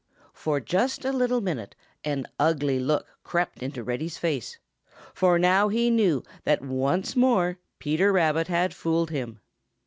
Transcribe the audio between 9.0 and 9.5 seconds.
him.